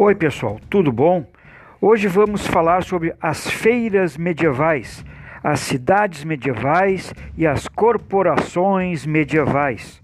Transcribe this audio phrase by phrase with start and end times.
[0.00, 1.26] Oi, pessoal, tudo bom?
[1.80, 5.04] Hoje vamos falar sobre as feiras medievais,
[5.42, 10.00] as cidades medievais e as corporações medievais.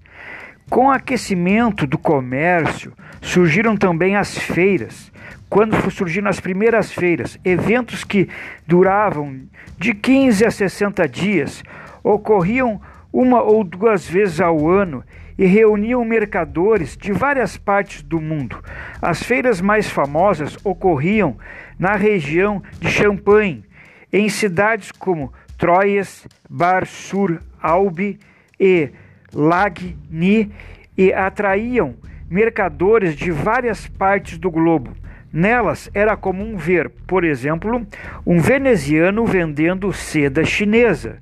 [0.68, 5.12] Com o aquecimento do comércio, surgiram também as feiras.
[5.48, 8.28] Quando surgiram as primeiras feiras, eventos que
[8.66, 9.42] duravam
[9.78, 11.62] de 15 a 60 dias,
[12.02, 12.80] ocorriam
[13.12, 15.04] uma ou duas vezes ao ano
[15.36, 18.62] e reuniam mercadores de várias partes do mundo.
[19.00, 21.36] As feiras mais famosas ocorriam
[21.78, 23.64] na região de Champagne,
[24.12, 28.18] em cidades como Troyes, Bar-sur-Aube
[28.58, 28.90] e
[29.32, 30.52] Lagny
[30.96, 31.96] e atraíam
[32.30, 34.92] mercadores de várias partes do globo.
[35.32, 37.84] Nelas era comum ver, por exemplo,
[38.24, 41.18] um veneziano vendendo seda chinesa,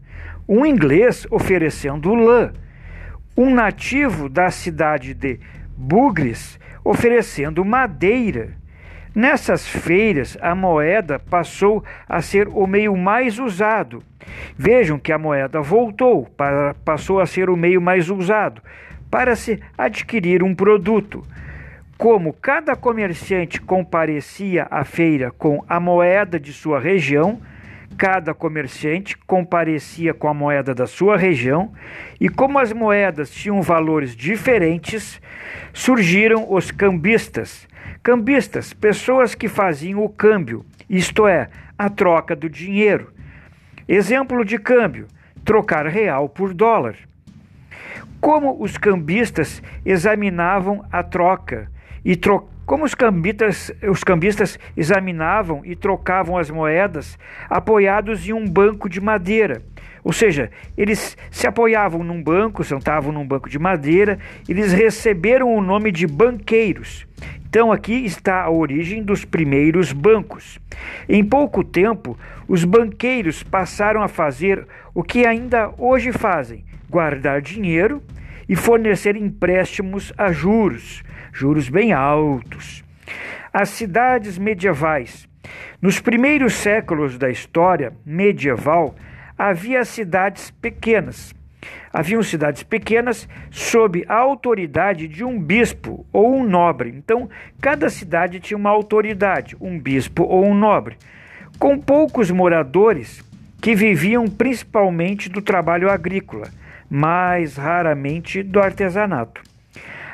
[0.46, 2.52] um inglês oferecendo lã,
[3.36, 5.40] um nativo da cidade de
[5.76, 8.50] Bugres oferecendo madeira.
[9.14, 14.02] Nessas feiras, a moeda passou a ser o meio mais usado.
[14.56, 18.62] Vejam que a moeda voltou, para, passou a ser o meio mais usado
[19.10, 21.22] para se adquirir um produto.
[21.98, 27.38] Como cada comerciante comparecia à feira com a moeda de sua região,
[27.96, 31.72] cada comerciante comparecia com a moeda da sua região,
[32.20, 35.20] e como as moedas tinham valores diferentes,
[35.72, 37.68] surgiram os cambistas.
[38.02, 41.48] Cambistas, pessoas que faziam o câmbio, isto é,
[41.78, 43.12] a troca do dinheiro.
[43.88, 45.06] Exemplo de câmbio:
[45.44, 46.96] trocar real por dólar.
[48.20, 51.68] Como os cambistas examinavam a troca
[52.04, 57.18] e trocavam como os cambistas, os cambistas examinavam e trocavam as moedas
[57.50, 59.62] apoiados em um banco de madeira.
[60.04, 64.18] Ou seja, eles se apoiavam num banco, sentavam num banco de madeira,
[64.48, 67.06] eles receberam o nome de banqueiros.
[67.46, 70.58] Então aqui está a origem dos primeiros bancos.
[71.08, 72.18] Em pouco tempo,
[72.48, 78.02] os banqueiros passaram a fazer o que ainda hoje fazem: guardar dinheiro
[78.52, 81.02] e fornecer empréstimos a juros
[81.32, 82.84] juros bem altos.
[83.50, 85.26] As cidades medievais.
[85.80, 88.94] Nos primeiros séculos da história medieval,
[89.38, 91.34] havia cidades pequenas.
[91.90, 96.90] Haviam cidades pequenas sob a autoridade de um bispo ou um nobre.
[96.94, 100.98] Então, cada cidade tinha uma autoridade, um bispo ou um nobre,
[101.58, 103.24] com poucos moradores
[103.62, 106.48] que viviam principalmente do trabalho agrícola,
[106.94, 109.40] mais raramente do artesanato.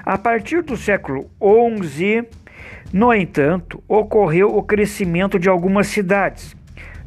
[0.06, 1.28] A partir do século
[1.82, 2.24] XI,
[2.92, 6.56] no entanto, ocorreu o crescimento de algumas cidades,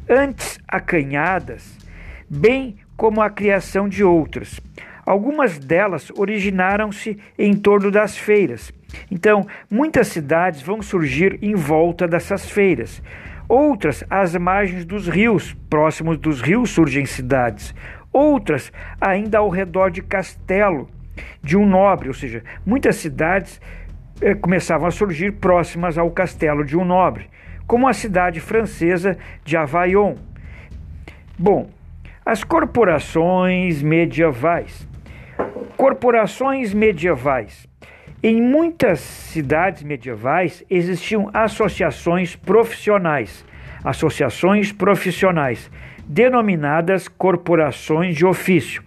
[0.06, 1.78] antes acanhadas,
[2.28, 4.60] bem como a criação de outras.
[5.06, 8.70] Algumas delas originaram-se em torno das feiras.
[9.10, 13.02] Então, muitas cidades vão surgir em volta dessas feiras.
[13.48, 17.74] Outras às margens dos rios, próximos dos rios surgem cidades.
[18.12, 20.88] Outras ainda ao redor de castelo
[21.42, 23.60] de um nobre, ou seja, muitas cidades
[24.20, 27.28] eh, começavam a surgir próximas ao castelo de um nobre,
[27.66, 30.14] como a cidade francesa de Avaion.
[31.38, 31.68] Bom,
[32.24, 34.86] as corporações medievais.
[35.76, 37.66] Corporações medievais.
[38.24, 43.44] Em muitas cidades medievais existiam associações profissionais,
[43.82, 45.68] associações profissionais,
[46.06, 48.80] denominadas corporações de ofício.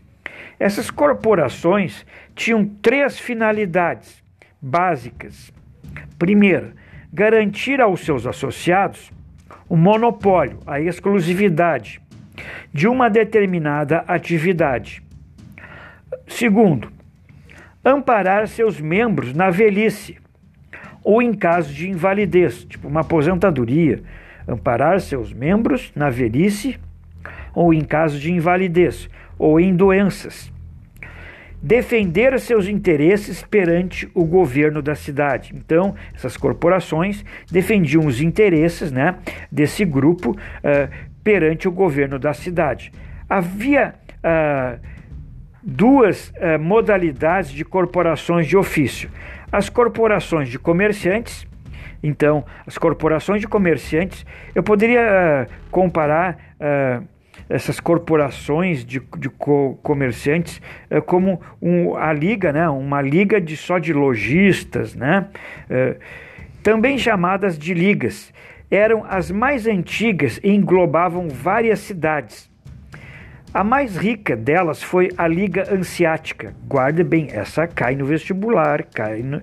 [0.57, 4.23] Essas corporações tinham três finalidades
[4.61, 5.51] básicas.
[6.17, 6.71] Primeiro,
[7.11, 9.11] garantir aos seus associados
[9.67, 12.01] o monopólio, a exclusividade
[12.73, 15.03] de uma determinada atividade.
[16.25, 16.94] Segundo,
[17.85, 20.17] amparar seus membros na velhice
[21.05, 24.01] ou em caso de invalidez, tipo uma aposentadoria,
[24.47, 26.79] amparar seus membros na velhice
[27.53, 29.07] ou em caso de invalidez,
[29.37, 30.51] ou em doenças.
[31.61, 35.53] Defender seus interesses perante o governo da cidade.
[35.55, 39.15] Então, essas corporações defendiam os interesses né,
[39.51, 40.89] desse grupo uh,
[41.23, 42.91] perante o governo da cidade.
[43.27, 44.79] Havia uh,
[45.65, 49.09] duas uh, modalidades de corporações de ofício:
[49.51, 51.47] as corporações de comerciantes.
[52.03, 54.23] Então, as corporações de comerciantes,
[54.53, 56.37] eu poderia comparar
[57.49, 63.57] essas corporações de, de co comerciantes é, como um, a liga, né, uma liga de
[63.57, 65.27] só de lojistas, né,
[66.61, 68.33] também chamadas de ligas.
[68.69, 72.49] Eram as mais antigas e englobavam várias cidades.
[73.55, 76.53] A mais rica delas foi a Liga Anseática.
[76.67, 79.41] Guarde bem, essa cai no vestibular, cai no,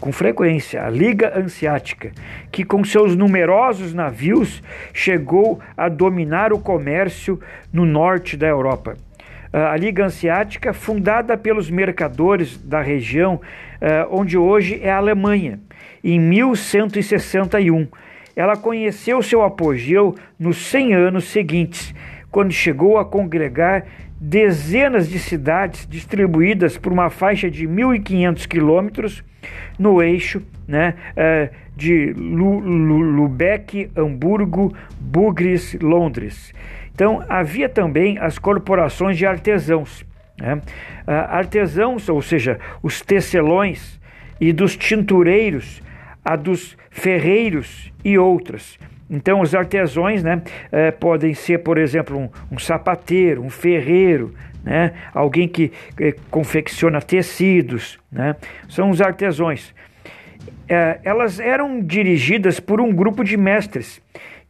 [0.00, 0.82] com frequência.
[0.82, 2.12] A Liga Anseática,
[2.50, 4.62] que com seus numerosos navios
[4.94, 7.38] chegou a dominar o comércio
[7.70, 8.96] no norte da Europa.
[9.52, 13.38] A Liga Anseática, fundada pelos mercadores da região
[13.82, 15.60] eh, onde hoje é a Alemanha,
[16.02, 17.86] em 1161.
[18.34, 21.94] Ela conheceu seu apogeu nos 100 anos seguintes
[22.32, 23.84] quando chegou a congregar
[24.20, 29.22] dezenas de cidades distribuídas por uma faixa de 1.500 quilômetros
[29.78, 36.52] no eixo né, é, de Lubeck, Hamburgo, Bugres, Londres.
[36.94, 40.04] Então, havia também as corporações de artesãos.
[40.40, 40.60] Né?
[41.06, 44.00] Artesãos, ou seja, os tecelões,
[44.42, 45.80] e dos tintureiros,
[46.24, 48.78] a dos ferreiros e outras.
[49.10, 54.34] Então, os artesãos né, é, podem ser, por exemplo, um, um sapateiro, um ferreiro,
[54.64, 55.70] né, alguém que
[56.00, 57.98] é, confecciona tecidos.
[58.10, 58.34] Né,
[58.68, 59.74] são os artesãos.
[60.68, 64.00] É, elas eram dirigidas por um grupo de mestres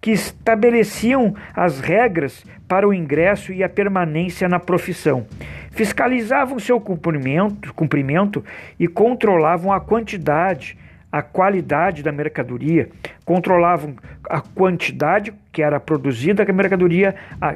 [0.00, 5.26] que estabeleciam as regras para o ingresso e a permanência na profissão.
[5.70, 8.44] Fiscalizavam seu cumprimento, cumprimento
[8.78, 10.76] e controlavam a quantidade,
[11.12, 12.88] a qualidade da mercadoria,
[13.22, 13.94] controlavam
[14.30, 17.14] a quantidade que era produzida a mercadoria,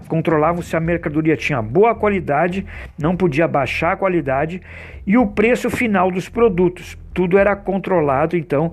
[0.08, 2.66] controlavam se a mercadoria tinha boa qualidade,
[2.98, 4.60] não podia baixar a qualidade
[5.06, 6.98] e o preço final dos produtos.
[7.14, 8.72] Tudo era controlado então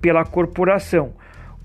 [0.00, 1.12] pela corporação.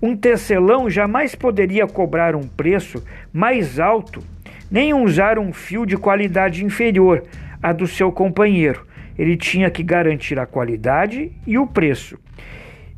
[0.02, 3.02] Um tecelão jamais poderia cobrar um preço
[3.32, 4.22] mais alto,
[4.70, 7.24] nem usar um fio de qualidade inferior
[7.62, 8.89] à do seu companheiro.
[9.18, 12.18] Ele tinha que garantir a qualidade e o preço.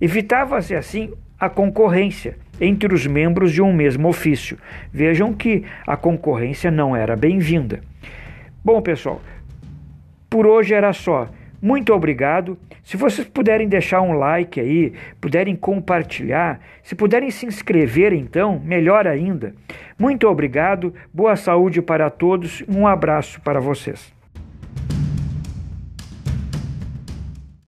[0.00, 4.56] Evitava-se assim a concorrência entre os membros de um mesmo ofício.
[4.92, 7.80] Vejam que a concorrência não era bem-vinda.
[8.64, 9.20] Bom, pessoal,
[10.30, 11.28] por hoje era só.
[11.60, 12.58] Muito obrigado.
[12.82, 19.06] Se vocês puderem deixar um like aí, puderem compartilhar, se puderem se inscrever, então, melhor
[19.06, 19.54] ainda.
[19.96, 24.12] Muito obrigado, boa saúde para todos, um abraço para vocês.